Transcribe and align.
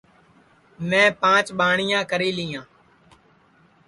میں 0.89 1.07
پانچ 1.21 1.45
ٻاٹِؔیاں 1.57 2.03
کری 2.11 2.29
لیاں 2.37 2.63